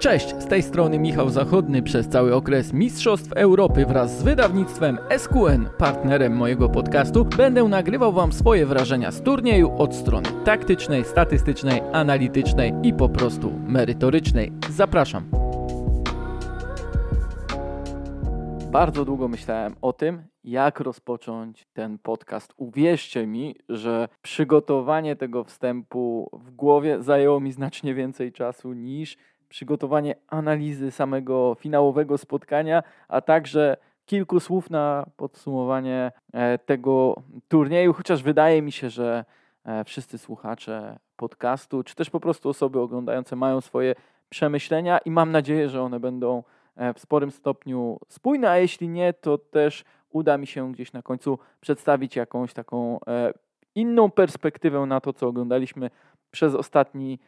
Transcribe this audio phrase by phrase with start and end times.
[0.00, 1.82] Cześć, z tej strony Michał Zachodny.
[1.82, 8.32] Przez cały okres Mistrzostw Europy wraz z wydawnictwem SQN, partnerem mojego podcastu, będę nagrywał Wam
[8.32, 14.52] swoje wrażenia z turnieju od strony taktycznej, statystycznej, analitycznej i po prostu merytorycznej.
[14.70, 15.24] Zapraszam.
[18.72, 22.52] Bardzo długo myślałem o tym, jak rozpocząć ten podcast.
[22.56, 29.16] Uwierzcie mi, że przygotowanie tego wstępu w głowie zajęło mi znacznie więcej czasu niż
[29.50, 33.76] przygotowanie analizy samego finałowego spotkania, a także
[34.06, 39.24] kilku słów na podsumowanie e, tego turnieju, chociaż wydaje mi się, że
[39.64, 43.94] e, wszyscy słuchacze podcastu, czy też po prostu osoby oglądające mają swoje
[44.28, 46.42] przemyślenia i mam nadzieję, że one będą
[46.76, 51.02] e, w sporym stopniu spójne, a jeśli nie, to też uda mi się gdzieś na
[51.02, 53.00] końcu przedstawić jakąś taką
[53.74, 55.90] inną perspektywę na to, co oglądaliśmy
[56.30, 57.18] przez ostatni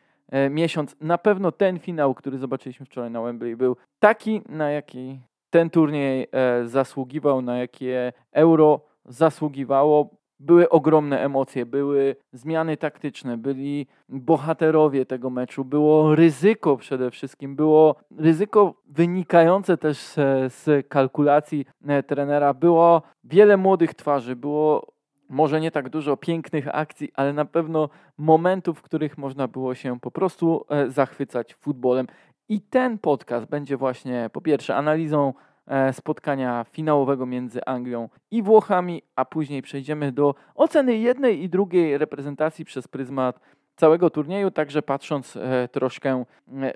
[0.51, 0.97] miesiąc.
[1.01, 5.19] Na pewno ten finał, który zobaczyliśmy wczoraj na Wembley, był taki, na jaki
[5.53, 10.11] ten turniej e, zasługiwał, na jakie euro zasługiwało.
[10.41, 17.95] Były ogromne emocje, były zmiany taktyczne, byli bohaterowie tego meczu, było ryzyko przede wszystkim, było
[18.19, 20.15] ryzyko wynikające też z,
[20.53, 24.92] z kalkulacji e, trenera, było wiele młodych twarzy, było
[25.33, 27.89] może nie tak dużo pięknych akcji, ale na pewno
[28.19, 32.07] momentów, w których można było się po prostu e, zachwycać futbolem.
[32.49, 35.35] I ten podcast będzie właśnie po pierwsze analizą
[35.67, 41.99] e, spotkania finałowego między Anglią i Włochami, a później przejdziemy do oceny jednej i drugiej
[41.99, 43.41] reprezentacji przez pryzmat
[43.77, 46.25] całego turnieju, także patrząc e, troszkę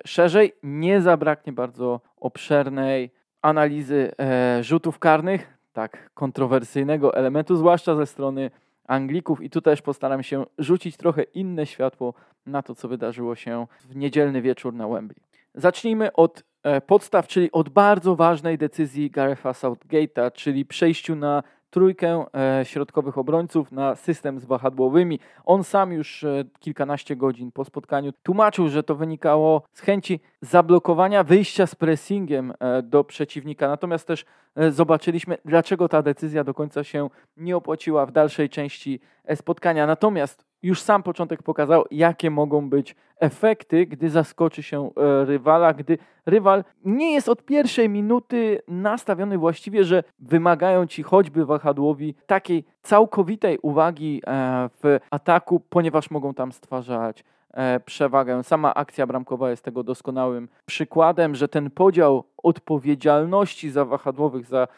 [0.04, 3.10] szerzej, nie zabraknie bardzo obszernej
[3.42, 4.12] analizy
[4.60, 8.50] rzutów karnych, tak kontrowersyjnego elementu, zwłaszcza ze strony
[8.88, 9.42] Anglików.
[9.42, 12.14] I tu też postaram się rzucić trochę inne światło
[12.46, 15.22] na to, co wydarzyło się w niedzielny wieczór na Wembley.
[15.54, 21.42] Zacznijmy od e, podstaw, czyli od bardzo ważnej decyzji Garetha Southgate'a, czyli przejściu na
[21.76, 25.20] trójkę e, środkowych obrońców na system z wahadłowymi.
[25.44, 31.24] On sam już e, kilkanaście godzin po spotkaniu tłumaczył, że to wynikało z chęci zablokowania
[31.24, 33.68] wyjścia z pressingiem e, do przeciwnika.
[33.68, 34.24] Natomiast też
[34.70, 39.00] zobaczyliśmy, dlaczego ta decyzja do końca się nie opłaciła w dalszej części
[39.34, 39.86] spotkania.
[39.86, 45.98] Natomiast już sam początek pokazał, jakie mogą być efekty, gdy zaskoczy się e, rywala, gdy
[46.26, 53.58] rywal nie jest od pierwszej minuty nastawiony właściwie, że wymagają ci choćby wahadłowi takiej całkowitej
[53.62, 58.42] uwagi e, w ataku, ponieważ mogą tam stwarzać e, przewagę.
[58.42, 64.68] Sama akcja bramkowa jest tego doskonałym przykładem, że ten podział odpowiedzialności za wahadłowych, za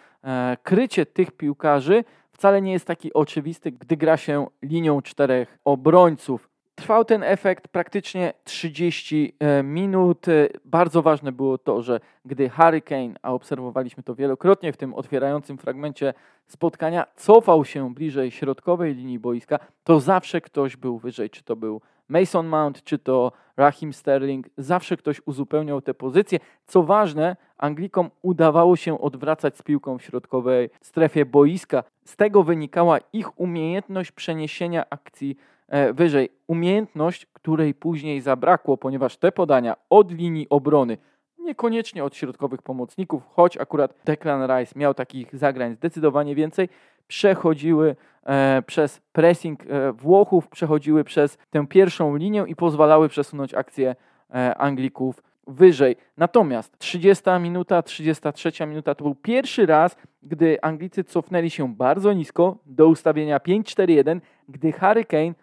[0.62, 2.05] krycie tych piłkarzy
[2.38, 6.49] wcale nie jest taki oczywisty, gdy gra się linią czterech obrońców.
[6.75, 10.28] Trwał ten efekt praktycznie 30 e, minut.
[10.28, 15.59] E, bardzo ważne było to, że gdy Hurricane, a obserwowaliśmy to wielokrotnie w tym otwierającym
[15.59, 16.15] fragmencie
[16.47, 21.81] spotkania, cofał się bliżej środkowej linii boiska, to zawsze ktoś był wyżej, czy to był
[22.09, 26.39] Mason Mount, czy to Raheem Sterling, zawsze ktoś uzupełniał te pozycje.
[26.67, 31.85] Co ważne, Anglikom udawało się odwracać z piłką w środkowej strefie boiska.
[32.05, 35.37] Z tego wynikała ich umiejętność przeniesienia akcji
[35.69, 36.29] e, wyżej.
[36.47, 40.99] Umiejętność, której później zabrakło, ponieważ te podania od linii obrony,
[41.39, 46.69] niekoniecznie od środkowych pomocników, choć akurat Declan Rice miał takich zagrań zdecydowanie więcej,
[47.09, 47.97] przechodziły
[48.27, 53.97] e, przez pressing e, Włochów, przechodziły przez tę pierwszą linię i pozwalały przesunąć akcję
[54.35, 55.97] e, Anglików wyżej.
[56.17, 62.57] Natomiast 30 minuta, 33 minuta to był pierwszy raz, gdy Anglicy cofnęli się bardzo nisko
[62.67, 65.35] do ustawienia 5-4-1, gdy Harry Kane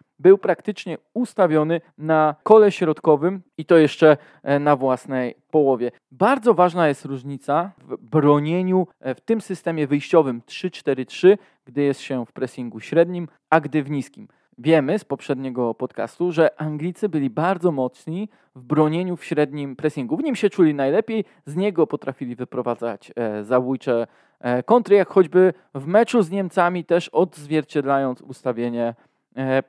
[0.42, 5.92] praktycznie ustawiony na kole środkowym i to jeszcze e, na własnej połowie.
[6.12, 12.26] Bardzo ważna jest różnica w bronieniu e, w tym systemie wyjściowym 3-4-3, gdy jest się
[12.26, 14.28] w pressingu średnim, a gdy w niskim.
[14.58, 20.18] Wiemy z poprzedniego podcastu, że Anglicy byli bardzo mocni w bronieniu w średnim pressingu.
[20.18, 24.08] W nim się czuli najlepiej, z niego potrafili wyprowadzać e, zabójcze
[24.40, 28.96] e, kontry, jak choćby w meczu z Niemcami, też odzwierciedlając ustawienie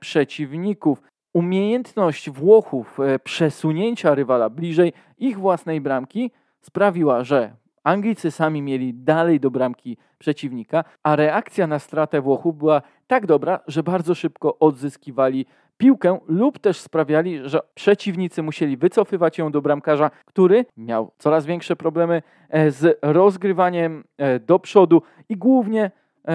[0.01, 1.03] przeciwników.
[1.33, 6.31] Umiejętność Włochów e, przesunięcia rywala bliżej ich własnej bramki
[6.61, 12.83] sprawiła, że Anglicy sami mieli dalej do bramki przeciwnika, a reakcja na stratę Włochów była
[13.07, 15.47] tak dobra, że bardzo szybko odzyskiwali
[15.79, 21.77] piłkę lub też sprawiali, że przeciwnicy musieli wycofywać ją do bramkarza, który miał coraz większe
[21.77, 25.91] problemy e, z rozgrywaniem e, do przodu i głównie e,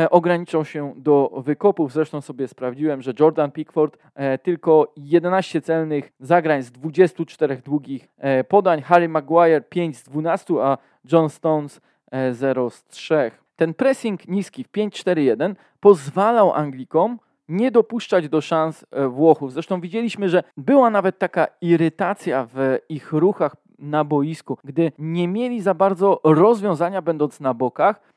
[0.09, 1.93] ograniczą się do wykopów.
[1.93, 8.43] Zresztą sobie sprawdziłem, że Jordan Pickford e, tylko 11 celnych zagrań z 24 długich e,
[8.43, 10.77] podań, Harry Maguire 5 z 12, a
[11.11, 11.81] John Stones
[12.31, 13.31] 0 z 3.
[13.55, 19.53] Ten pressing niski w 5-4-1 pozwalał Anglikom nie dopuszczać do szans Włochów.
[19.53, 25.61] Zresztą widzieliśmy, że była nawet taka irytacja w ich ruchach na boisku, gdy nie mieli
[25.61, 28.10] za bardzo rozwiązania, będąc na bokach, E,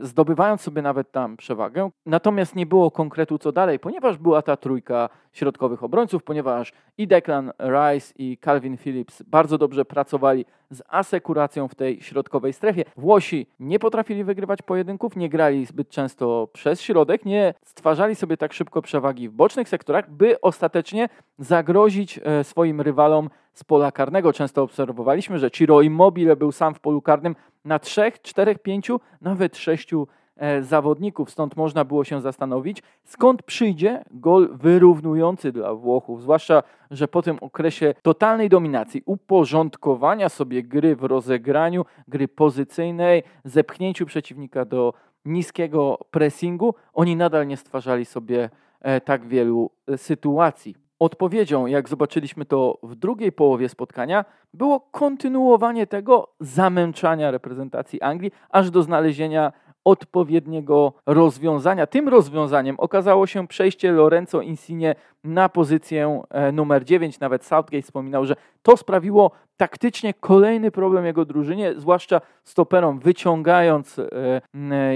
[0.00, 1.90] zdobywając sobie nawet tam przewagę.
[2.06, 7.52] Natomiast nie było konkretu co dalej, ponieważ była ta trójka środkowych obrońców, ponieważ i Declan
[7.60, 12.84] Rice i Calvin Phillips bardzo dobrze pracowali z asekuracją w tej środkowej strefie.
[12.96, 18.52] Włosi nie potrafili wygrywać pojedynków, nie grali zbyt często przez środek, nie stwarzali sobie tak
[18.52, 24.32] szybko przewagi w bocznych sektorach, by ostatecznie zagrozić e, swoim rywalom z pola karnego.
[24.32, 29.56] Często obserwowaliśmy, że Ciro Immobile był sam w polu karnym na trzech, czterech, pięciu, nawet
[29.56, 31.30] sześciu e, zawodników.
[31.30, 36.22] Stąd można było się zastanowić, skąd przyjdzie gol wyrównujący dla Włochów.
[36.22, 44.06] Zwłaszcza, że po tym okresie totalnej dominacji, uporządkowania sobie gry w rozegraniu, gry pozycyjnej, zepchnięciu
[44.06, 44.94] przeciwnika do
[45.24, 48.50] niskiego pressingu, oni nadal nie stwarzali sobie
[48.80, 50.81] e, tak wielu e, sytuacji.
[51.02, 58.70] Odpowiedzią, jak zobaczyliśmy to w drugiej połowie spotkania, było kontynuowanie tego zamęczania reprezentacji Anglii, aż
[58.70, 59.52] do znalezienia
[59.84, 61.86] odpowiedniego rozwiązania.
[61.86, 67.20] Tym rozwiązaniem okazało się przejście Lorenzo Insigne na pozycję e, numer 9.
[67.20, 74.08] Nawet Southgate wspominał, że to sprawiło taktycznie kolejny problem jego drużynie, zwłaszcza stoperom, wyciągając e,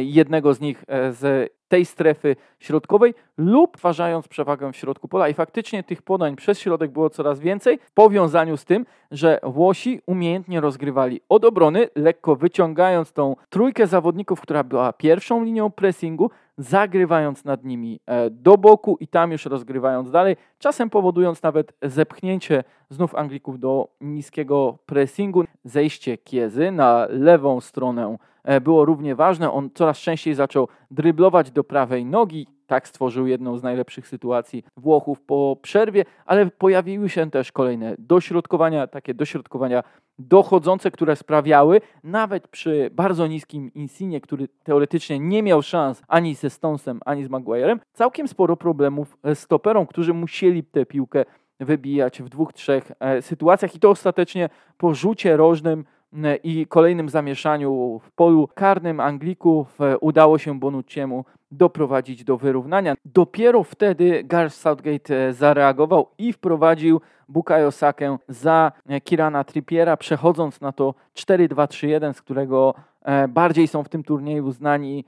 [0.02, 5.28] jednego z nich e, z tej strefy środkowej lub twarzając przewagę w środku pola.
[5.28, 10.00] I faktycznie tych podań przez środek było coraz więcej w powiązaniu z tym, że Włosi
[10.06, 17.44] umiejętnie rozgrywali od obrony, lekko wyciągając tą trójkę zawodników, która była pierwszą linią pressingu, zagrywając
[17.44, 23.14] nad nimi e, do boku i tam już rozgrywając dalej, czasem powodując nawet zepchnięcie znów
[23.14, 25.44] Anglików do niskiego pressingu.
[25.64, 28.16] Zejście Kiezy na lewą stronę
[28.60, 29.52] było równie ważne.
[29.52, 32.46] On coraz częściej zaczął dryblować do prawej nogi.
[32.66, 38.86] Tak stworzył jedną z najlepszych sytuacji Włochów po przerwie, ale pojawiły się też kolejne dośrodkowania,
[38.86, 39.82] takie dośrodkowania
[40.18, 46.50] dochodzące, które sprawiały, nawet przy bardzo niskim Insinie, który teoretycznie nie miał szans ani ze
[46.50, 51.24] Stonesem, ani z Maguirem, całkiem sporo problemów z stoperą, którzy musieli tę piłkę
[51.60, 54.48] wybijać w dwóch, trzech e, sytuacjach i to ostatecznie
[54.78, 55.95] po rzucie rożnym e,
[56.44, 62.94] i kolejnym zamieszaniu w polu karnym Anglików e, udało się Bonucciemu doprowadzić do wyrównania.
[63.04, 68.72] Dopiero wtedy Gareth Southgate zareagował i wprowadził Bukayo Sakę za
[69.04, 72.74] Kirana Trippiera, przechodząc na to 4-2-3-1, z którego
[73.28, 75.04] bardziej są w tym turnieju znani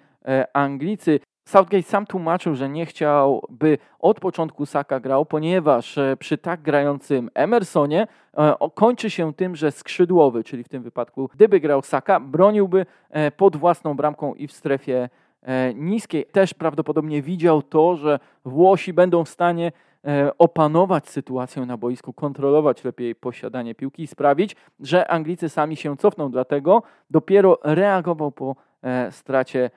[0.52, 1.20] Anglicy.
[1.48, 6.62] Southgate sam tłumaczył, że nie chciał, by od początku Saka grał, ponieważ e, przy tak
[6.62, 8.06] grającym Emersonie
[8.36, 13.30] e, kończy się tym, że skrzydłowy, czyli w tym wypadku gdyby grał Saka, broniłby e,
[13.30, 15.08] pod własną bramką i w strefie
[15.74, 16.26] niskiej.
[16.26, 19.72] Też prawdopodobnie widział to, że Włosi będą w stanie
[20.38, 26.30] opanować sytuację na boisku, kontrolować lepiej posiadanie piłki i sprawić, że Anglicy sami się cofną.
[26.30, 28.56] Dlatego dopiero reagował po
[29.10, 29.70] stracie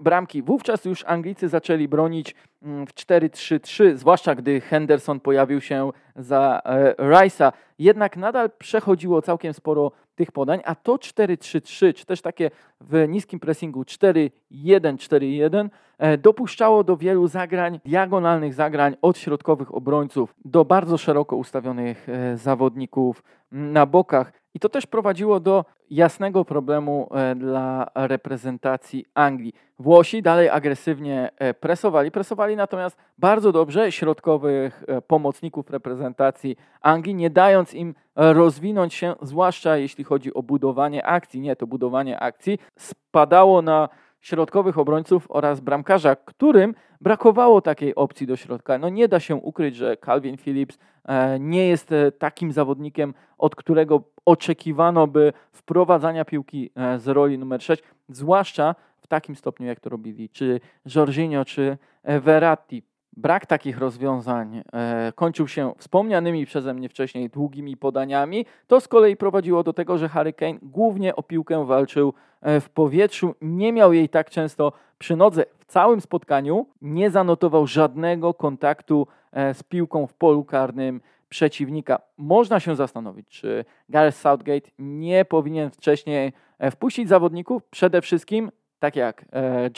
[0.00, 0.42] bramki.
[0.42, 6.94] Wówczas już Anglicy zaczęli bronić mm, w 4-3-3, zwłaszcza gdy Henderson pojawił się za e,
[6.94, 7.52] Rice'a.
[7.78, 13.40] Jednak nadal przechodziło całkiem sporo tych podań, a to 4-3-3, czy też takie w niskim
[13.40, 15.68] pressingu 4-1-4-1
[15.98, 23.22] e, dopuszczało do wielu zagrań, diagonalnych zagrań od środkowych obrońców do bardzo szeroko ustawionych zawodników
[23.52, 24.32] na bokach.
[24.56, 29.52] I to też prowadziło do jasnego problemu e, dla reprezentacji Anglii.
[29.78, 37.30] Włosi dalej agresywnie e, presowali, presowali natomiast bardzo dobrze środkowych e, pomocników reprezentacji Anglii, nie
[37.30, 41.40] dając im rozwinąć się, zwłaszcza jeśli chodzi o budowanie akcji.
[41.40, 43.88] Nie, to budowanie akcji spadało na
[44.26, 48.78] środkowych obrońców oraz bramkarza, którym brakowało takiej opcji do środka.
[48.78, 53.56] No nie da się ukryć, że Calvin Phillips e, nie jest e, takim zawodnikiem, od
[53.56, 59.80] którego oczekiwano by wprowadzania piłki e, z roli numer 6, zwłaszcza w takim stopniu, jak
[59.80, 60.60] to robili czy
[60.94, 62.82] Jorginho, czy Verratti.
[63.16, 68.46] Brak takich rozwiązań e, kończył się wspomnianymi przeze mnie wcześniej długimi podaniami.
[68.66, 72.70] To z kolei prowadziło do tego, że Harry Kane głównie o piłkę walczył e, w
[72.70, 73.34] powietrzu.
[73.40, 75.44] Nie miał jej tak często przy nodze.
[75.58, 81.98] W całym spotkaniu nie zanotował żadnego kontaktu e, z piłką w polu karnym przeciwnika.
[82.16, 86.32] Można się zastanowić, czy Gareth Southgate nie powinien wcześniej
[86.70, 89.24] wpuścić zawodników, przede wszystkim tak jak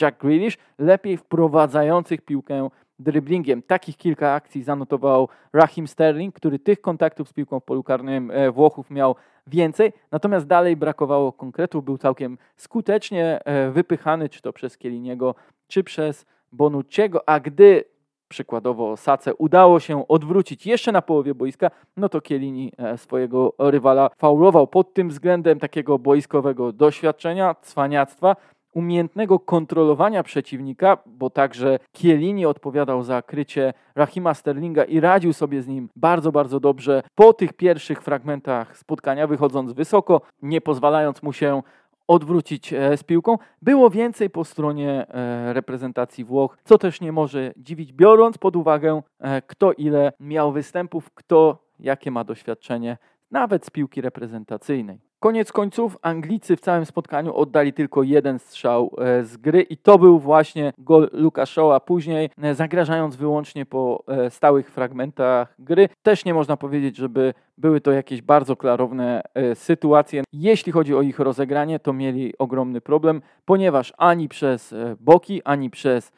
[0.01, 2.69] Jack Grealish, lepiej wprowadzających piłkę
[2.99, 3.61] driblingiem.
[3.61, 8.51] Takich kilka akcji zanotował Raheem Sterling, który tych kontaktów z piłką w polu karnym e,
[8.51, 9.15] Włochów miał
[9.47, 15.35] więcej, natomiast dalej brakowało konkretów, był całkiem skutecznie e, wypychany, czy to przez Kieliniego,
[15.67, 17.83] czy przez Bonucciego, a gdy
[18.27, 24.09] przykładowo Sace udało się odwrócić jeszcze na połowie boiska, no to Kielini e, swojego rywala
[24.17, 28.35] faulował pod tym względem takiego boiskowego doświadczenia, cwaniactwa,
[28.73, 35.67] umiejętnego kontrolowania przeciwnika, bo także Kielini odpowiadał za krycie Rahima Sterlinga i radził sobie z
[35.67, 41.61] nim bardzo, bardzo dobrze po tych pierwszych fragmentach spotkania, wychodząc wysoko, nie pozwalając mu się
[42.07, 43.37] odwrócić e, z piłką.
[43.61, 49.01] Było więcej po stronie e, reprezentacji Włoch, co też nie może dziwić, biorąc pod uwagę,
[49.19, 52.97] e, kto ile miał występów, kto jakie ma doświadczenie,
[53.31, 55.08] nawet z piłki reprezentacyjnej.
[55.19, 59.97] Koniec końców Anglicy w całym spotkaniu oddali tylko jeden strzał e, z gry i to
[59.97, 61.79] był właśnie gol Luka Shaw'a.
[61.79, 65.89] Później e, zagrażając wyłącznie po e, stałych fragmentach gry.
[66.03, 69.21] Też nie można powiedzieć, żeby były to jakieś bardzo klarowne
[69.53, 70.23] sytuacje.
[70.33, 76.11] Jeśli chodzi o ich rozegranie, to mieli ogromny problem, ponieważ ani przez boki, ani przez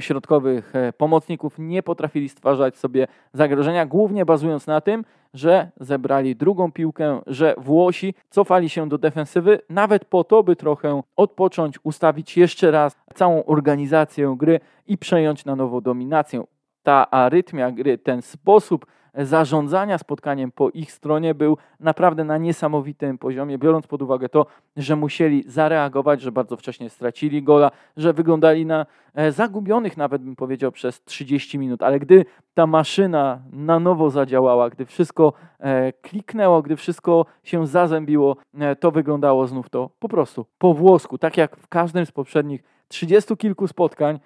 [0.00, 7.20] środkowych pomocników nie potrafili stwarzać sobie zagrożenia, głównie bazując na tym, że zebrali drugą piłkę,
[7.26, 12.96] że Włosi cofali się do defensywy, nawet po to, by trochę odpocząć, ustawić jeszcze raz
[13.14, 16.44] całą organizację gry i przejąć na nowo dominację.
[16.82, 23.58] Ta arytmia gry, ten sposób zarządzania spotkaniem po ich stronie był naprawdę na niesamowitym poziomie,
[23.58, 28.86] biorąc pod uwagę to, że musieli zareagować, że bardzo wcześnie stracili gola, że wyglądali na
[29.14, 31.82] e, zagubionych, nawet bym powiedział, przez 30 minut.
[31.82, 38.36] Ale gdy ta maszyna na nowo zadziałała, gdy wszystko e, kliknęło, gdy wszystko się zazębiło,
[38.58, 42.62] e, to wyglądało znów to po prostu po włosku, tak jak w każdym z poprzednich
[42.88, 44.20] 30 kilku spotkań,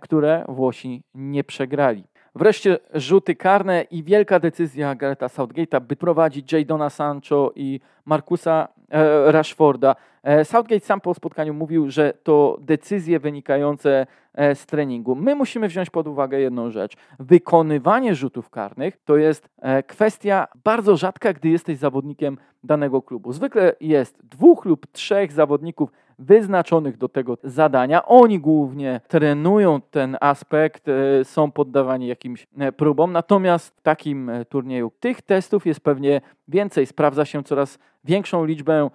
[0.00, 2.09] które Włosi nie przegrali.
[2.34, 9.32] Wreszcie rzuty karne i wielka decyzja Garetha Southgate'a, by prowadzić Jadona Sancho i Markusa e,
[9.32, 9.96] Rashforda.
[10.22, 15.14] E, Southgate sam po spotkaniu mówił, że to decyzje wynikające e, z treningu.
[15.14, 16.96] My musimy wziąć pod uwagę jedną rzecz.
[17.18, 19.48] Wykonywanie rzutów karnych to jest
[19.86, 23.32] kwestia bardzo rzadka, gdy jesteś zawodnikiem danego klubu.
[23.32, 25.90] Zwykle jest dwóch lub trzech zawodników
[26.20, 28.06] wyznaczonych do tego zadania.
[28.06, 33.12] Oni głównie trenują ten aspekt, e, są poddawani jakimś e, próbom.
[33.12, 36.86] Natomiast w takim e, turnieju tych testów jest pewnie więcej.
[36.86, 38.90] Sprawdza się coraz większą liczbę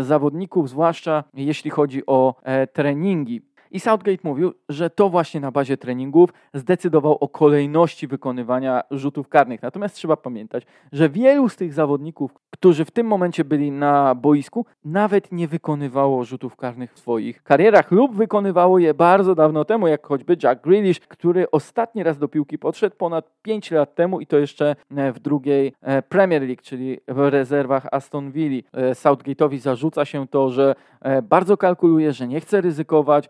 [0.00, 2.34] zawodników, zwłaszcza jeśli chodzi o
[2.72, 3.42] treningi.
[3.70, 9.62] I Southgate mówił, że to właśnie na bazie treningów zdecydował o kolejności wykonywania rzutów karnych.
[9.62, 14.66] Natomiast trzeba pamiętać, że wielu z tych zawodników, którzy w tym momencie byli na boisku,
[14.84, 20.06] nawet nie wykonywało rzutów karnych w swoich karierach lub wykonywało je bardzo dawno temu, jak
[20.06, 24.38] choćby Jack Grealish, który ostatni raz do piłki podszedł ponad 5 lat temu i to
[24.38, 28.62] jeszcze e, w drugiej e, Premier League, czyli w rezerwach Aston Villa.
[28.72, 30.74] E, Southgate'owi zarzuca się to, że
[31.22, 33.28] bardzo kalkuluje, że nie chce ryzykować,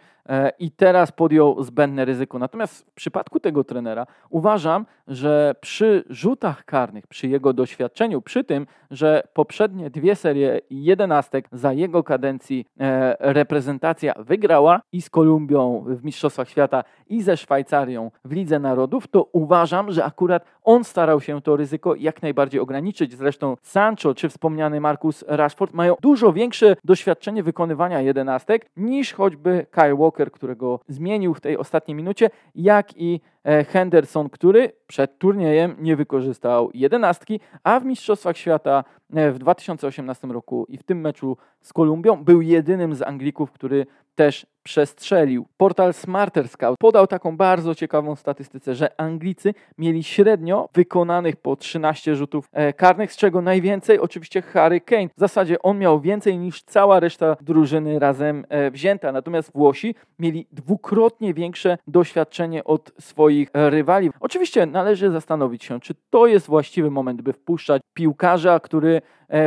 [0.59, 2.39] i teraz podjął zbędne ryzyko.
[2.39, 8.67] Natomiast w przypadku tego trenera uważam, że przy rzutach karnych, przy jego doświadczeniu, przy tym,
[8.91, 16.05] że poprzednie dwie serie jedenastek za jego kadencji e, reprezentacja wygrała i z Kolumbią w
[16.05, 21.43] Mistrzostwach Świata i ze Szwajcarią w Lidze Narodów, to uważam, że akurat on starał się
[21.43, 23.17] to ryzyko jak najbardziej ograniczyć.
[23.17, 29.95] Zresztą Sancho czy wspomniany Marcus Rashford mają dużo większe doświadczenie wykonywania jedenastek niż choćby Kyle
[29.95, 35.97] Walker, którego zmienił w tej ostatniej minucie, jak i E, Henderson, który przed turniejem nie
[35.97, 38.85] wykorzystał jedenastki, a w Mistrzostwach Świata
[39.15, 43.87] e, w 2018 roku i w tym meczu z Kolumbią był jedynym z Anglików, który
[44.15, 45.47] też przestrzelił.
[45.57, 52.17] Portal Smarter Scout podał taką bardzo ciekawą statystykę, że Anglicy mieli średnio wykonanych po 13
[52.17, 55.09] rzutów e, karnych, z czego najwięcej oczywiście Harry Kane.
[55.17, 61.35] W zasadzie on miał więcej niż cała reszta drużyny razem wzięta, natomiast Włosi mieli dwukrotnie
[61.35, 64.11] większe doświadczenie od swoich rywali.
[64.21, 69.01] Oczywiście należy zastanowić się, czy to jest właściwy moment, by wpuszczać piłkarza, który e,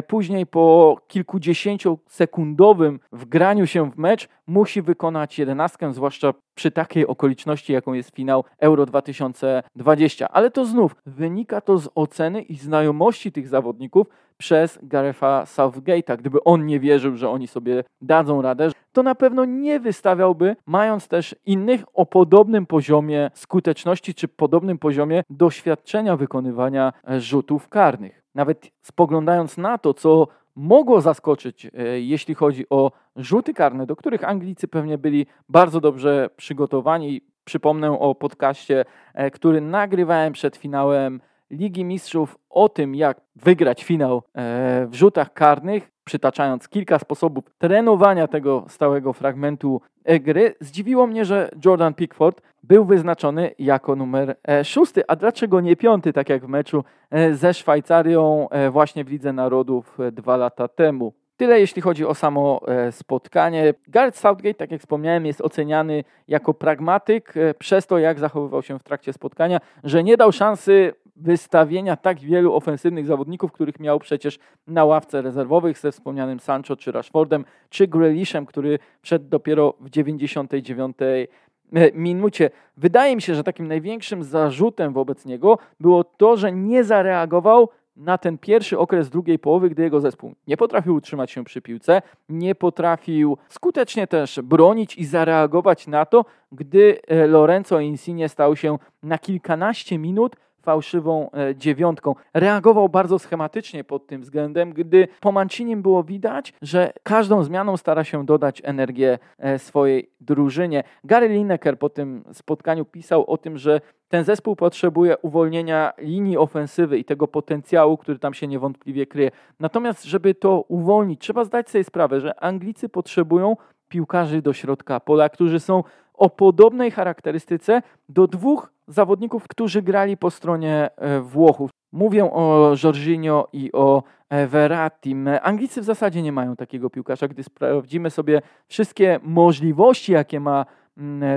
[0.08, 7.94] później po kilkudziesięciosekundowym wgraniu się w mecz musi wykonać jedenastkę, zwłaszcza przy takiej okoliczności, jaką
[7.94, 10.30] jest finał Euro 2020.
[10.30, 16.18] Ale to znów wynika to z oceny i znajomości tych zawodników przez Garetha Southgate'a.
[16.18, 21.08] Gdyby on nie wierzył, że oni sobie dadzą radę, to na pewno nie wystawiałby, mając
[21.08, 28.23] też innych o podobnym poziomie skuteczności czy podobnym poziomie doświadczenia wykonywania rzutów karnych.
[28.36, 34.24] Nawet spoglądając na to, co mogło zaskoczyć, e, jeśli chodzi o rzuty karne, do których
[34.24, 37.22] Anglicy pewnie byli bardzo dobrze przygotowani.
[37.46, 41.22] Przypomnę o podcaście, e, który nagrywałem przed finałem
[41.52, 48.28] Ligi Mistrzów o tym, jak wygrać finał e, w rzutach karnych, przytaczając kilka sposobów trenowania
[48.28, 49.82] tego stałego fragmentu
[50.20, 50.56] gry.
[50.60, 56.14] Zdziwiło mnie, że Jordan Pickford był wyznaczony jako numer e, szósty, a dlaczego nie piąty,
[56.14, 61.14] tak jak w meczu e, ze Szwajcarią właśnie w Lidze Narodów dwa lata temu.
[61.38, 63.74] Tyle jeśli chodzi o samo spotkanie.
[63.88, 68.84] Gareth Southgate, tak jak wspomniałem, jest oceniany jako pragmatyk przez to, jak zachowywał się w
[68.84, 74.86] trakcie spotkania, że nie dał szansy wystawienia tak wielu ofensywnych zawodników, których miał przecież na
[74.86, 81.92] ławce rezerwowych ze wspomnianym Sancho czy Rashfordem, czy Grealishem, który przed dopiero w 99 e,
[81.94, 82.50] minucie.
[82.78, 88.18] Wydaje mi się, że takim największym zarzutem wobec niego było to, że nie zareagował na
[88.18, 92.56] ten pierwszy okres drugiej połowy, gdy jego zespół nie potrafił utrzymać się przy piłce, nie
[92.56, 99.18] potrafił skutecznie też bronić i zareagować na to, gdy e, Lorenzo Insigne stał się na
[99.18, 102.16] kilkanaście minut fałszywą e, dziewiątką.
[102.34, 108.04] Reagował bardzo schematycznie pod tym względem, gdy po Mancinim było widać, że każdą zmianą stara
[108.04, 110.84] się dodać energię e, swojej drużynie.
[111.04, 116.98] Gary Lineker po tym spotkaniu pisał o tym, że ten zespół potrzebuje uwolnienia linii ofensywy
[116.98, 119.32] i tego potencjału, który tam się niewątpliwie kryje.
[119.60, 123.56] Natomiast, żeby to uwolnić, trzeba zdać sobie sprawę, że Anglicy potrzebują
[123.88, 130.32] piłkarzy do środka pola, którzy są o podobnej charakterystyce do dwóch zawodników, którzy grali po
[130.32, 131.72] stronie e, Włochów.
[131.92, 135.30] Mówię o Jorginho i o e, Verratim.
[135.42, 137.28] Anglicy w zasadzie nie mają takiego piłkarza.
[137.28, 140.66] Gdy sprawdzimy sobie wszystkie możliwości, jakie ma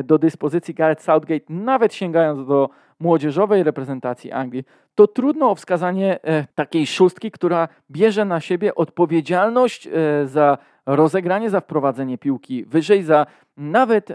[0.05, 2.69] do dyspozycji Gareth Southgate, nawet sięgając do
[3.01, 9.89] młodzieżowej reprezentacji Anglii, to trudno o wskazanie e, takiej szóstki, która bierze na siebie odpowiedzialność
[10.25, 13.27] za rozegranie, za wprowadzenie piłki wyżej, za
[13.57, 14.13] nawet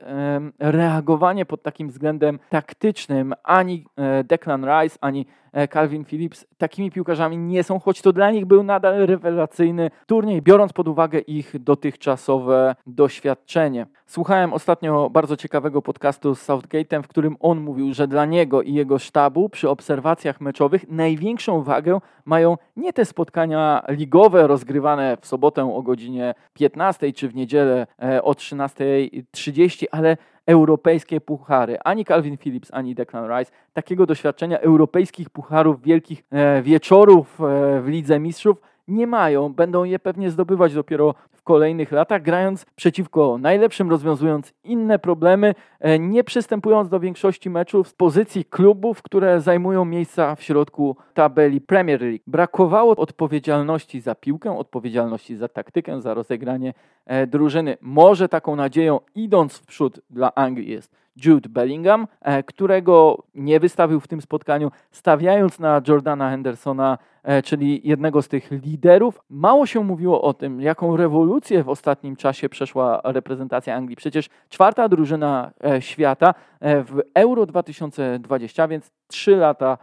[0.59, 7.37] reagowanie pod takim względem taktycznym ani e, Declan Rice, ani e, Calvin Phillips takimi piłkarzami
[7.37, 12.75] nie są, choć to dla nich był nadal rewelacyjny turniej, biorąc pod uwagę ich dotychczasowe
[12.87, 13.87] doświadczenie.
[14.05, 18.70] Słuchałem ostatnio bardzo ciekawego podcastu z Southgate'em, w którym on mówił, że dla niego i
[18.73, 25.75] jego sztabu przy obserwacjach meczowych największą wagę mają nie te spotkania ligowe rozgrywane w sobotę
[25.75, 28.85] o godzinie 15 czy w niedzielę e, o 13
[29.31, 31.77] 30, ale europejskie puchary.
[31.83, 37.87] Ani Calvin Phillips, ani Declan Rice takiego doświadczenia europejskich pucharów, wielkich e, wieczorów e, w
[37.87, 39.53] Lidze Mistrzów nie mają.
[39.53, 45.99] Będą je pewnie zdobywać dopiero w kolejnych latach, grając przeciwko najlepszym, rozwiązując inne problemy, e,
[45.99, 52.01] nie przystępując do większości meczów z pozycji klubów, które zajmują miejsca w środku tabeli Premier
[52.01, 52.23] League.
[52.27, 56.73] Brakowało odpowiedzialności za piłkę, odpowiedzialności za taktykę, za rozegranie
[57.05, 57.77] e, drużyny.
[57.81, 63.99] Może taką nadzieją idąc w przód dla Anglii jest Jude Bellingham, e, którego nie wystawił
[63.99, 69.21] w tym spotkaniu, stawiając na Jordana Hendersona, e, czyli jednego z tych liderów.
[69.29, 73.95] Mało się mówiło o tym, jaką rewolucję w ostatnim czasie przeszła reprezentacja Anglii.
[73.95, 79.77] Przecież czwarta drużyna e, świata w Euro 2020, więc trzy lata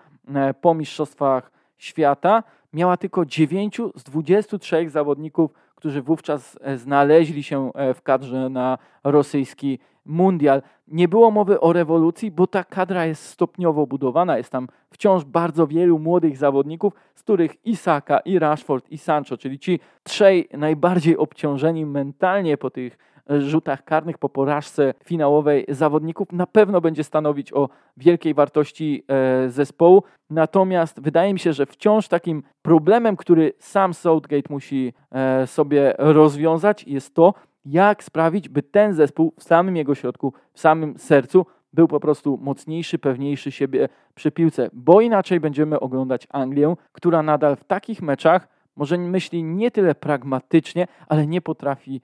[0.61, 8.48] po Mistrzostwach Świata, miała tylko 9 z 23 zawodników, którzy wówczas znaleźli się w kadrze
[8.48, 10.62] na rosyjski mundial.
[10.88, 14.38] Nie było mowy o rewolucji, bo ta kadra jest stopniowo budowana.
[14.38, 19.58] Jest tam wciąż bardzo wielu młodych zawodników, z których Isaka, i Rashford, i Sancho, czyli
[19.58, 22.98] ci trzej najbardziej obciążeni mentalnie po tych
[23.38, 30.02] rzutach karnych po porażce finałowej zawodników na pewno będzie stanowić o wielkiej wartości e, zespołu.
[30.30, 36.84] Natomiast wydaje mi się, że wciąż takim problemem, który sam Southgate musi e, sobie rozwiązać,
[36.84, 41.88] jest to, jak sprawić, by ten zespół w samym jego środku, w samym sercu był
[41.88, 47.64] po prostu mocniejszy, pewniejszy siebie przy piłce, bo inaczej będziemy oglądać Anglię, która nadal w
[47.64, 52.00] takich meczach może myśli nie tyle pragmatycznie, ale nie potrafi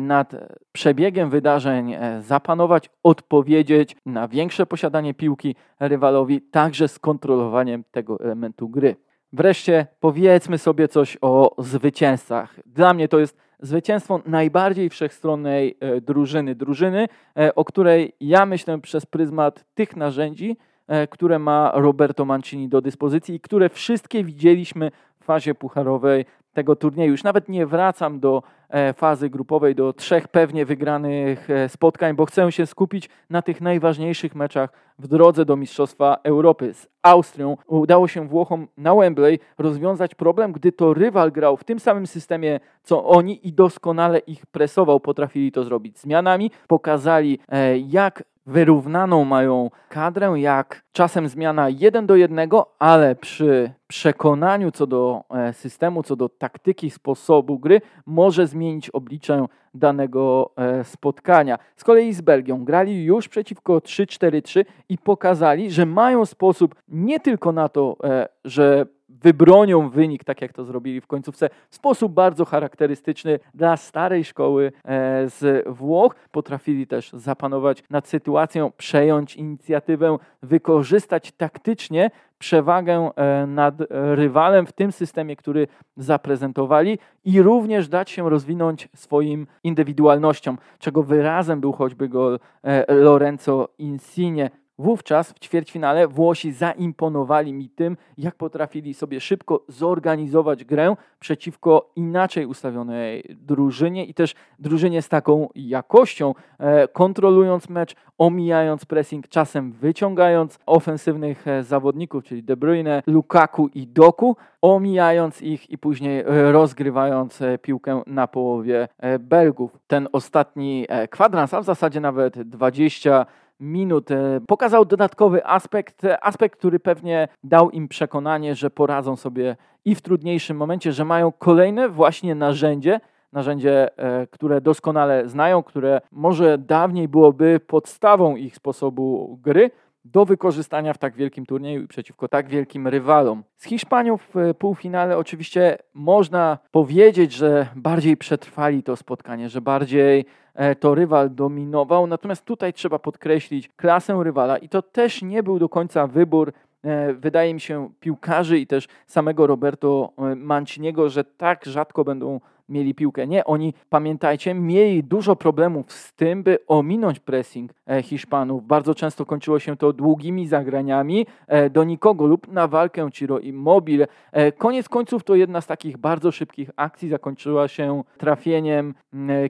[0.00, 0.32] nad
[0.72, 8.68] przebiegiem wydarzeń e, zapanować, odpowiedzieć na większe posiadanie piłki rywalowi, także z kontrolowaniem tego elementu
[8.68, 8.96] gry.
[9.32, 12.54] Wreszcie powiedzmy sobie coś o zwycięzcach.
[12.66, 16.54] Dla mnie to jest zwycięstwo najbardziej wszechstronnej e, drużyny.
[16.54, 17.08] Drużyny,
[17.38, 20.56] e, o której ja myślę przez pryzmat tych narzędzi,
[20.88, 26.76] e, które ma Roberto Mancini do dyspozycji i które wszystkie widzieliśmy w fazie pucharowej tego
[26.76, 27.10] turnieju.
[27.10, 32.26] Już nawet nie wracam do e, fazy grupowej, do trzech pewnie wygranych e, spotkań, bo
[32.26, 36.74] chcę się skupić na tych najważniejszych meczach w drodze do Mistrzostwa Europy.
[36.74, 41.80] Z Austrią udało się Włochom na Wembley rozwiązać problem, gdy to rywal grał w tym
[41.80, 45.00] samym systemie co oni i doskonale ich presował.
[45.00, 52.16] Potrafili to zrobić zmianami, pokazali e, jak wyrównaną mają kadrę, jak czasem zmiana jeden do
[52.16, 58.90] jednego, ale przy przekonaniu co do e, systemu, co do taktyki, sposobu gry, może zmienić
[58.90, 61.58] oblicze danego e, spotkania.
[61.76, 67.52] Z kolei z Belgią grali już przeciwko 3-4-3 i pokazali, że mają sposób nie tylko
[67.52, 68.86] na to, e, że
[69.20, 74.72] wybronią wynik, tak jak to zrobili w końcówce, w sposób bardzo charakterystyczny dla starej szkoły
[74.84, 76.14] e, z Włoch.
[76.30, 84.92] Potrafili też zapanować nad sytuacją, przejąć inicjatywę, wykorzystać taktycznie przewagę e, nad rywalem w tym
[84.92, 92.38] systemie, który zaprezentowali i również dać się rozwinąć swoim indywidualnościom, czego wyrazem był choćby gol
[92.62, 100.64] e, Lorenzo Insigne Wówczas w ćwierćfinale Włosi zaimponowali mi tym, jak potrafili sobie szybko zorganizować
[100.64, 108.84] grę przeciwko inaczej ustawionej drużynie i też drużynie z taką jakością, e, kontrolując mecz, omijając
[108.84, 115.78] pressing, czasem wyciągając ofensywnych e, zawodników, czyli De Bruyne, Lukaku i Doku, omijając ich i
[115.78, 118.88] później e, rozgrywając piłkę na połowie
[119.20, 119.78] Belgów.
[119.86, 123.26] Ten ostatni kwadrans, a w zasadzie nawet 20
[123.62, 124.10] minut.
[124.10, 129.94] E, pokazał dodatkowy aspekt, e, aspekt, który pewnie dał im przekonanie, że poradzą sobie i
[129.94, 133.00] w trudniejszym momencie, że mają kolejne właśnie narzędzie,
[133.32, 139.70] narzędzie, e, które doskonale znają, które może dawniej byłoby podstawą ich sposobu gry,
[140.04, 143.42] do wykorzystania w tak wielkim turnieju i przeciwko tak wielkim rywalom.
[143.56, 150.74] Z Hiszpanią w półfinale oczywiście można powiedzieć, że bardziej przetrwali to spotkanie, że bardziej e,
[150.74, 155.68] to rywal dominował, natomiast tutaj trzeba podkreślić klasę rywala i to też nie był do
[155.68, 161.64] końca wybór e, wydaje mi się, piłkarzy i też samego Roberto e, Manciniego, że tak
[161.64, 163.26] rzadko będą mieli piłkę.
[163.26, 168.66] Nie, oni, pamiętajcie, mieli dużo problemów z tym, by ominąć pressing e, Hiszpanów.
[168.66, 174.06] Bardzo często kończyło się to długimi zagraniami e, do nikogo lub na walkę Ciro Immobile.
[174.32, 178.94] E, koniec końców to jedna z takich bardzo szybkich akcji zakończyła się trafieniem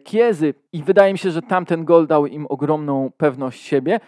[0.05, 4.01] Kiezy i wydaje mi się, że tamten gol dał im ogromną pewność siebie,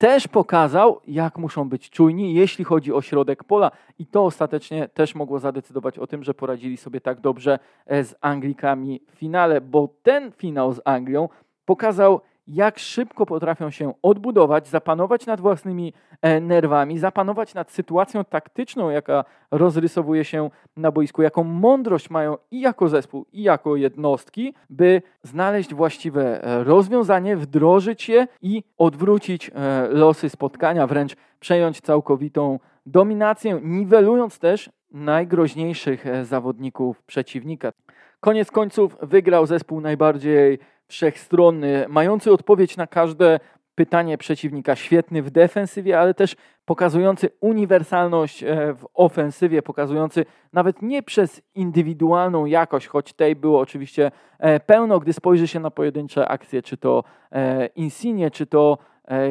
[0.00, 3.70] też pokazał, jak muszą być czujni, jeśli chodzi o środek pola.
[3.98, 8.14] I to ostatecznie też mogło zadecydować o tym, że poradzili sobie tak dobrze e, z
[8.20, 11.28] Anglikami w finale, bo ten finał z Anglią
[11.64, 12.20] pokazał,
[12.52, 19.24] jak szybko potrafią się odbudować, zapanować nad własnymi e, nerwami, zapanować nad sytuacją taktyczną, jaka
[19.50, 25.74] rozrysowuje się na boisku, jaką mądrość mają i jako zespół, i jako jednostki, by znaleźć
[25.74, 34.38] właściwe e, rozwiązanie, wdrożyć je i odwrócić e, losy spotkania, wręcz przejąć całkowitą dominację, niwelując
[34.38, 37.72] też najgroźniejszych zawodników przeciwnika.
[38.20, 43.40] Koniec końców wygrał zespół najbardziej wszechstronny, mający odpowiedź na każde
[43.74, 51.02] pytanie przeciwnika, świetny w defensywie, ale też pokazujący uniwersalność e, w ofensywie, pokazujący nawet nie
[51.02, 56.62] przez indywidualną jakość, choć tej było oczywiście e, pełno, gdy spojrzy się na pojedyncze akcje,
[56.62, 58.78] czy to e, Insigne, czy to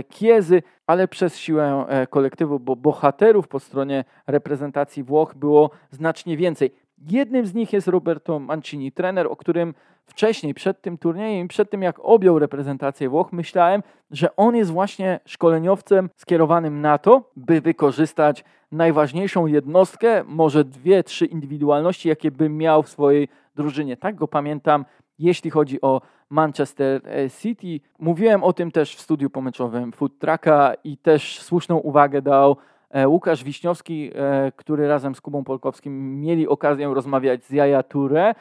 [0.10, 6.72] Kiezy, ale przez siłę kolektywu, bo bohaterów po stronie reprezentacji Włoch było znacznie więcej.
[7.12, 9.74] Jednym z nich jest Roberto Mancini, trener, o którym
[10.06, 15.20] wcześniej, przed tym turniejem, przed tym jak objął reprezentację Włoch, myślałem, że on jest właśnie
[15.26, 22.84] szkoleniowcem skierowanym na to, by wykorzystać najważniejszą jednostkę, może dwie, trzy indywidualności, jakie by miał
[22.84, 23.98] w swojej drużynie.
[23.98, 24.86] Tak go pamiętam,
[25.20, 27.80] jeśli chodzi o Manchester e, City.
[28.00, 32.58] Mówiłem o tym też w studiu pomeczowym Food Trucka i też słuszną uwagę dał
[32.90, 38.36] E, Łukasz Wiśniowski, e, który razem z Kubą Polkowskim mieli okazję rozmawiać z Jaja Touré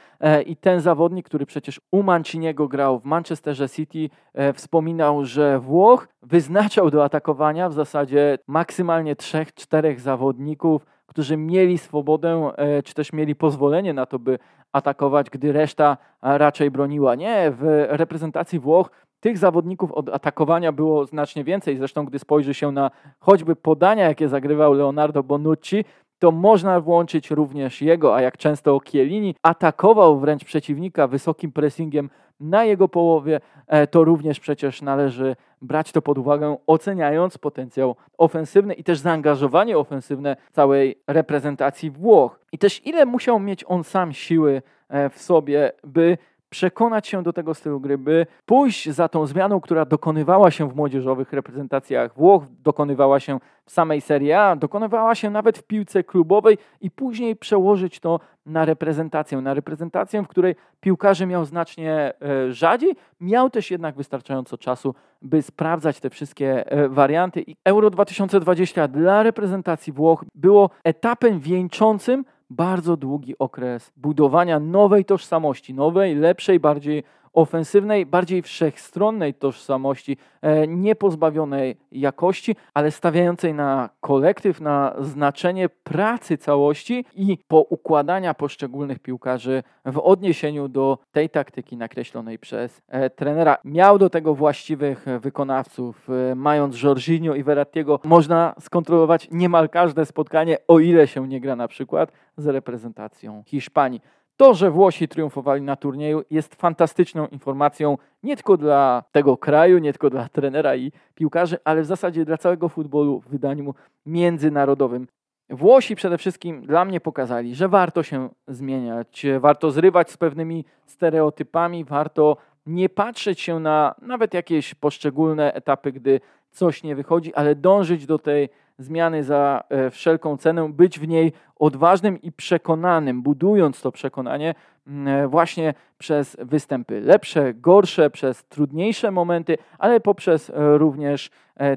[0.47, 4.11] i ten zawodnik, który przecież u Manciniego grał w Manchesterze City,
[4.55, 10.87] wspominał, że Włoch wyznaczał do atakowania w zasadzie maksymalnie trzech, czterech zawodników,
[11.19, 12.51] którzy mieli swobodę,
[12.85, 14.39] czy też mieli pozwolenie na to, by
[14.73, 17.15] atakować, gdy reszta raczej broniła.
[17.15, 21.77] Nie, w reprezentacji Włoch tych zawodników od atakowania było znacznie więcej.
[21.77, 25.85] Zresztą, gdy spojrzy się na choćby podania, jakie zagrywał Leonardo Bonucci,
[26.19, 32.65] to można włączyć również jego, a jak często Chiellini atakował wręcz przeciwnika wysokim pressingiem na
[32.65, 38.85] jego połowie, e, to również przecież należy brać to pod uwagę, oceniając potencjał ofensywny i
[38.85, 42.41] też zaangażowanie ofensywne całej reprezentacji Włoch.
[42.53, 46.19] I też ile musiał mieć on sam siły e, w sobie, by
[46.51, 50.77] przekonać się do tego stylu gry, by pójść za tą zmianą, która dokonywała się w
[50.77, 56.59] młodzieżowych reprezentacjach Włoch, dokonywała się w samej Serie A, dokonywała się nawet w piłce klubowej
[56.81, 62.97] i później przełożyć to na reprezentację, na reprezentację, w której piłkarzy miał znacznie e, rzadziej,
[63.21, 67.41] miał też jednak wystarczająco czasu, by sprawdzać te wszystkie e, warianty.
[67.47, 75.75] I Euro 2020 dla reprezentacji Włoch było etapem wieńczącym bardzo długi okres budowania nowej tożsamości,
[75.75, 77.05] nowej, lepszej, bardziej
[77.39, 86.39] ofensywnej, bardziej wszechstronnej tożsamości, e, nie pozbawionej jakości, ale stawiającej na kolektyw, na znaczenie pracy
[86.39, 93.57] całości i poukładania poszczególnych piłkarzy w odniesieniu do tej taktyki nakreślonej przez e, trenera.
[93.65, 100.59] Miał do tego właściwych wykonawców, e, mając Jorginho i Verrattiego, można skontrolować niemal każde spotkanie,
[100.69, 104.01] o ile się nie gra na przykład z reprezentacją Hiszpanii.
[104.41, 109.93] To, że Włosi triumfowali na turnieju jest fantastyczną informacją nie tylko dla tego kraju, nie
[109.93, 113.75] tylko dla trenera i piłkarzy, ale w zasadzie dla całego futbolu w wydaniu
[114.07, 115.07] międzynarodowym.
[115.51, 121.85] Włosi przede wszystkim dla mnie pokazali, że warto się zmieniać, warto zrywać z pewnymi stereotypami,
[121.85, 126.21] warto nie patrzeć się na nawet jakieś poszczególne etapy, gdy
[126.51, 131.33] coś nie wychodzi, ale dążyć do tej zmiany za e, wszelką cenę, być w niej
[131.57, 134.55] odważnym i przekonanym, budując to przekonanie
[134.87, 141.31] mm, e, właśnie przez występy lepsze, gorsze, przez trudniejsze momenty, ale poprzez e, również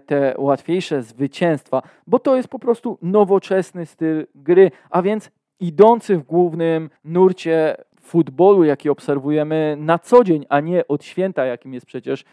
[0.05, 6.23] te łatwiejsze zwycięstwa, bo to jest po prostu nowoczesny styl gry, a więc idący w
[6.23, 12.23] głównym nurcie futbolu, jaki obserwujemy na co dzień, a nie od święta, jakim jest przecież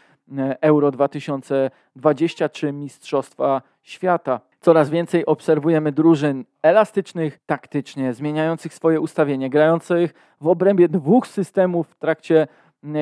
[0.61, 4.48] Euro 2020 czy Mistrzostwa Świata.
[4.61, 11.95] Coraz więcej obserwujemy drużyn elastycznych taktycznie, zmieniających swoje ustawienie, grających w obrębie dwóch systemów w
[11.95, 12.47] trakcie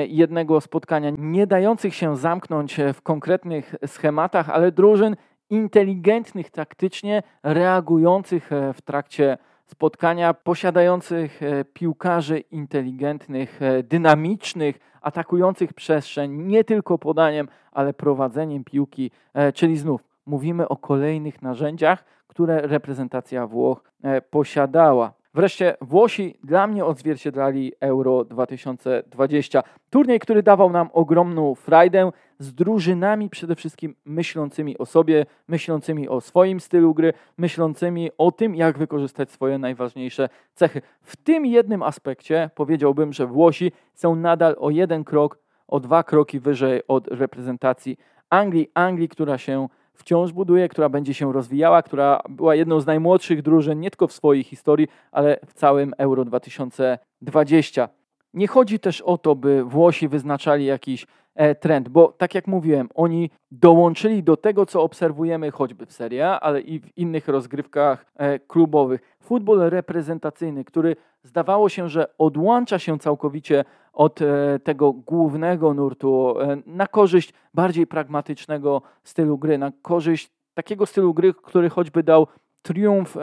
[0.07, 5.15] jednego spotkania, nie dających się zamknąć w konkretnych schematach, ale drużyn
[5.49, 16.31] inteligentnych taktycznie, reagujących e, w trakcie spotkania, posiadających e, piłkarzy inteligentnych, e, dynamicznych, atakujących przestrzeń
[16.31, 19.11] nie tylko podaniem, ale prowadzeniem piłki,
[19.53, 25.13] czyli znów mówimy o kolejnych narzędziach, które reprezentacja Włoch e, posiadała.
[25.33, 29.63] Wreszcie Włosi dla mnie odzwierciedlali Euro 2020.
[29.89, 36.21] Turniej, który dawał nam ogromną frajdę z drużynami przede wszystkim myślącymi o sobie, myślącymi o
[36.21, 40.81] swoim stylu gry, myślącymi o tym, jak wykorzystać swoje najważniejsze cechy.
[41.01, 46.39] W tym jednym aspekcie powiedziałbym, że Włosi są nadal o jeden krok, o dwa kroki
[46.39, 47.97] wyżej od reprezentacji
[48.29, 48.71] Anglii.
[48.73, 53.79] Anglii, która się wciąż buduje, która będzie się rozwijała, która była jedną z najmłodszych drużyn
[53.79, 57.89] nie tylko w swojej historii, ale w całym Euro 2020.
[58.33, 62.89] Nie chodzi też o to, by Włosi wyznaczali jakiś e, trend, bo tak jak mówiłem,
[62.95, 68.05] oni dołączyli do tego, co obserwujemy choćby w Serie A, ale i w innych rozgrywkach
[68.15, 69.01] e, klubowych.
[69.23, 73.65] Futbol reprezentacyjny, który zdawało się, że odłącza się całkowicie
[73.97, 81.13] od e, tego głównego nurtu na korzyść bardziej pragmatycznego stylu gry, na korzyść takiego stylu
[81.13, 82.27] gry, który choćby dał
[82.61, 83.17] triumf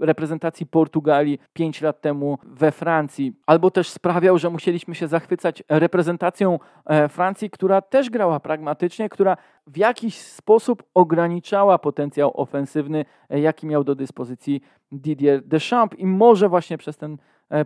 [0.00, 6.58] reprezentacji Portugalii 5 lat temu we Francji, albo też sprawiał, że musieliśmy się zachwycać reprezentacją
[6.86, 13.66] e, Francji, która też grała pragmatycznie, która w jakiś sposób ograniczała potencjał ofensywny, e, jaki
[13.66, 14.60] miał do dyspozycji
[14.92, 15.98] Didier Deschamps.
[15.98, 17.18] I może właśnie przez ten e,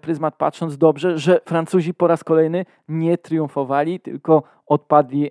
[0.02, 5.30] pryzmat patrząc dobrze, że Francuzi po raz kolejny nie triumfowali, tylko odpadli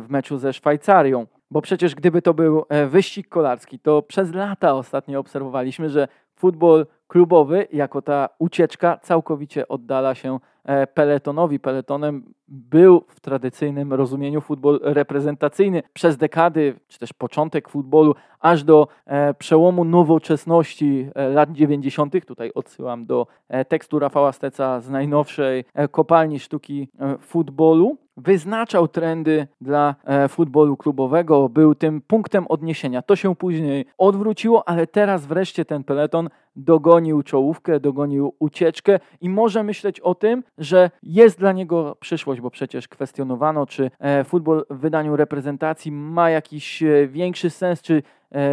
[0.00, 1.26] w meczu ze Szwajcarią.
[1.50, 6.86] Bo przecież gdyby to był e, wyścig kolarski, to przez lata ostatnio obserwowaliśmy, że futbol
[7.08, 11.60] klubowy, jako ta ucieczka, całkowicie oddala się e, peletonowi.
[11.60, 18.88] Peletonem był w tradycyjnym rozumieniu futbol reprezentacyjny przez dekady, czy też początek futbolu, aż do
[19.06, 22.24] e, przełomu nowoczesności lat 90.
[22.26, 23.26] Tutaj odsyłam do
[23.68, 26.88] tekstu Rafała Steca z najnowszej kopalni sztuki
[27.20, 33.02] futbolu wyznaczał trendy dla e, futbolu klubowego, był tym punktem odniesienia.
[33.02, 39.62] To się później odwróciło, ale teraz wreszcie ten peleton dogonił czołówkę, dogonił ucieczkę i może
[39.62, 44.78] myśleć o tym, że jest dla niego przyszłość, bo przecież kwestionowano, czy e, futbol w
[44.78, 48.02] wydaniu reprezentacji ma jakiś e, większy sens, czy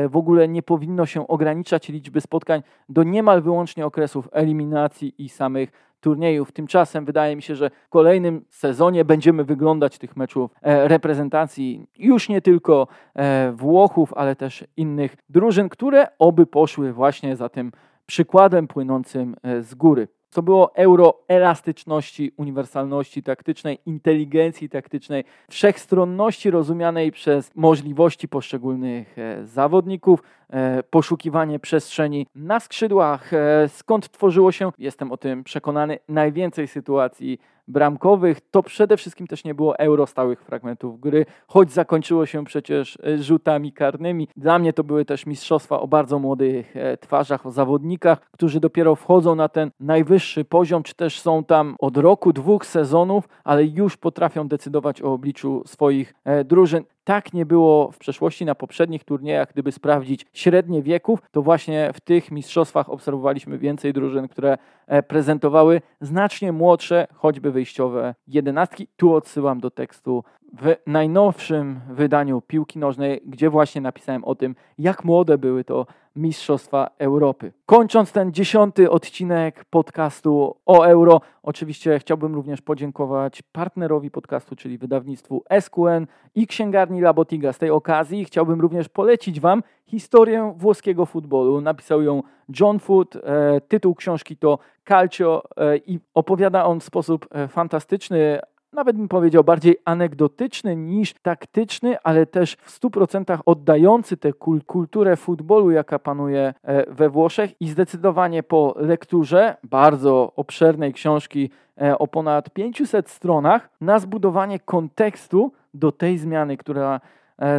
[0.10, 5.72] w ogóle nie powinno się ograniczać liczby spotkań do niemal wyłącznie okresów eliminacji i samych
[6.04, 6.52] turniejów.
[6.52, 12.30] Tymczasem wydaje mi się, że w kolejnym sezonie będziemy wyglądać tych meczów e, reprezentacji już
[12.30, 17.72] nie tylko e, Włochów, ale też innych drużyn, które oby poszły właśnie za tym
[18.06, 20.08] przykładem płynącym e, z góry.
[20.34, 30.84] To było euro elastyczności, uniwersalności taktycznej, inteligencji taktycznej, wszechstronności rozumianej przez możliwości poszczególnych zawodników, E,
[30.84, 38.42] poszukiwanie przestrzeni na skrzydłach, e, skąd tworzyło się, jestem o tym przekonany, najwięcej sytuacji bramkowych.
[38.52, 43.18] To przede wszystkim też nie było euro stałych fragmentów gry, choć zakończyło się przecież e,
[43.18, 44.28] rzutami karnymi.
[44.38, 49.36] Dla mnie to były też mistrzostwa o bardzo młodych twarzach, o zawodnikach, którzy dopiero wchodzą
[49.36, 54.48] na ten najwyższy poziom, czy też są tam od roku, dwóch sezonów, ale już potrafią
[54.48, 56.14] decydować o obliczu swoich
[56.46, 56.84] drużyn.
[57.04, 62.02] Tak nie było w przeszłości na poprzednich turniejach, gdyby sprawdzić średnie wieków, to właśnie w
[62.02, 68.88] tych mistrzostwach obserwowaliśmy więcej drużyn, które e, prezentowały znacznie młodsze, choćby wyjściowe jedenastki.
[68.96, 70.24] Tu odsyłam do tekstu
[70.62, 75.86] w najnowszym wydaniu piłki nożnej, gdzie właśnie napisałem o tym, jak młode były to
[76.16, 77.52] Mistrzostwa Europy.
[77.66, 85.44] Kończąc ten dziesiąty odcinek podcastu o euro, oczywiście chciałbym również podziękować partnerowi podcastu, czyli wydawnictwu
[85.60, 87.54] SQN i księgarni Labotiga.
[87.54, 91.62] Z tej okazji chciałbym również polecić Wam historię włoskiego futbolu.
[91.62, 92.24] Napisał ją
[92.60, 93.16] John Foot.
[93.16, 98.40] E, tytuł książki to Calcio e, i opowiada on w sposób e, fantastyczny,
[98.74, 104.34] nawet bym powiedział bardziej anegdotyczny niż taktyczny, ale też w 100% oddający tę
[104.68, 107.62] kulturę futbolu, jaka panuje e, we Włoszech.
[107.62, 111.50] I zdecydowanie po lekturze bardzo obszernej książki
[111.82, 117.02] e, o ponad 500 stronach na zbudowanie kontekstu do tej zmiany, która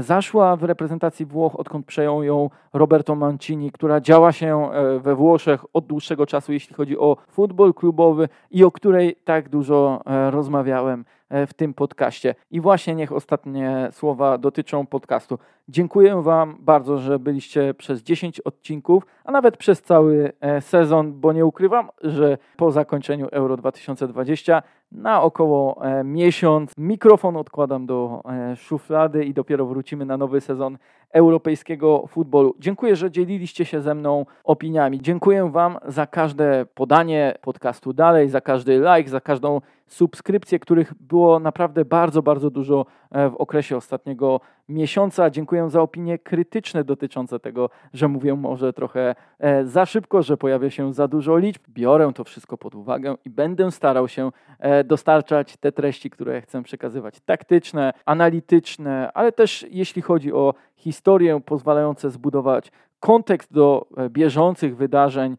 [0.01, 5.65] zaszła w reprezentacji Włoch, odkąd przejął ją Roberto Mancini, która działa się e, we Włoszech
[5.73, 11.05] od dłuższego czasu, jeśli chodzi o futbol klubowy i o której tak dużo e, rozmawiałem
[11.31, 12.35] w tym podcaście.
[12.51, 15.39] I właśnie niech ostatnie słowa dotyczą podcastu.
[15.69, 21.47] Dziękuję Wam bardzo, że byliście przez 10 odcinków, a nawet przez cały sezon, bo nie
[21.47, 24.63] ukrywam, że po zakończeniu Euro 2020
[24.95, 26.73] na około e, miesiąc.
[26.79, 30.79] Mikrofon odkładam do e, szuflady i dopiero wrócimy na nowy sezon
[31.13, 32.55] europejskiego futbolu.
[32.59, 35.01] Dziękuję, że dzieliliście się ze mną opiniami.
[35.01, 41.41] Dziękuję Wam za każde podanie podcastu dalej, za każdy like, za każdą subskrypcję, których było
[41.41, 45.31] naprawdę bardzo, bardzo dużo e, w okresie ostatniego miesiąca.
[45.31, 50.71] Dziękuję za opinie krytyczne dotyczące tego, że mówię może trochę e, za szybko, że pojawia
[50.71, 51.63] się za dużo liczb.
[51.69, 56.63] Biorę to wszystko pod uwagę i będę starał się e, dostarczać te treści, które chcę
[56.63, 57.21] przekazywać.
[57.21, 65.37] Taktyczne, analityczne, ale też jeśli chodzi o historię, pozwalające zbudować kontekst do bieżących wydarzeń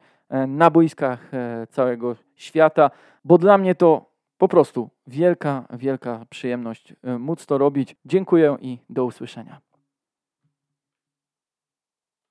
[0.48, 1.32] na boiskach
[1.70, 2.92] całego świata,
[3.26, 7.96] bo dla mnie to po prostu wielka, wielka przyjemność e, móc to robić.
[8.06, 9.62] Dziękuję i do usłyszenia.